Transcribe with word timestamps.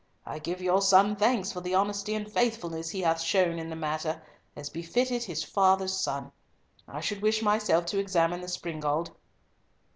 I 0.25 0.39
give 0.39 0.61
your 0.63 0.81
son 0.81 1.15
thanks 1.15 1.51
for 1.51 1.61
the 1.61 1.75
honesty 1.75 2.15
and 2.15 2.27
faithfulness 2.27 2.89
he 2.89 3.01
hath 3.01 3.21
shown 3.21 3.59
in 3.59 3.69
the 3.69 3.75
matter, 3.75 4.19
as 4.55 4.67
befitted 4.67 5.25
his 5.25 5.43
father's 5.43 5.93
son. 5.95 6.31
I 6.87 7.01
should 7.01 7.21
wish 7.21 7.43
myself 7.43 7.85
to 7.85 7.99
examine 7.99 8.41
the 8.41 8.47
springald." 8.47 9.11